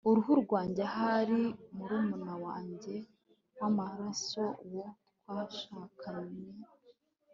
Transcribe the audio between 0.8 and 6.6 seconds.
arahari murumuna wanjye wamaraso uwo twashakanye